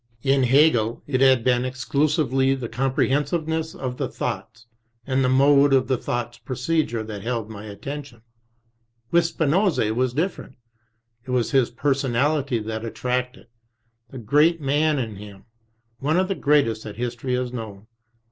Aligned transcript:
In 0.23 0.41
Hegel, 0.45 1.03
it 1.05 1.21
had 1.21 1.43
been 1.43 1.63
exclusively 1.63 2.55
the 2.55 2.67
comprehensiveness 2.67 3.75
of 3.75 3.97
the 3.97 4.09
thoughts 4.09 4.65
and 5.05 5.23
the 5.23 5.29
mode 5.29 5.73
of 5.75 5.87
the 5.87 5.95
thought's 5.95 6.39
procedure 6.39 7.03
that 7.03 7.21
held 7.21 7.51
my 7.51 7.65
attention. 7.65 8.23
With 9.11 9.27
Spinoza 9.27 9.85
it 9.85 9.95
was 9.95 10.15
different 10.15 10.55
It 11.25 11.29
was 11.29 11.51
his 11.51 11.69
personality 11.69 12.57
that 12.57 12.83
attracted, 12.83 13.45
the 14.09 14.17
great 14.17 14.59
man 14.59 14.97
in 14.97 15.17
him, 15.17 15.43
one 15.99 16.17
of 16.17 16.27
the 16.29 16.33
greatest 16.33 16.83
that 16.83 16.95
History 16.97 17.35
has 17.35 17.53
known. 17.53 17.85